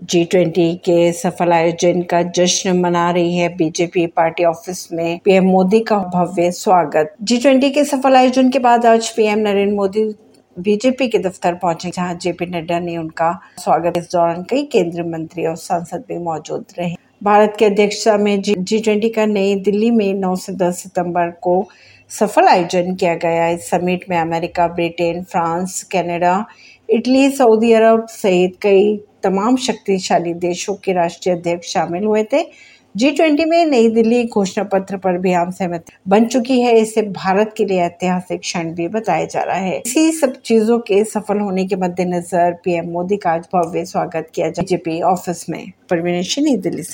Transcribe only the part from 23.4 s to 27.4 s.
इस समिट में America, Britain, France, Canada, Italy,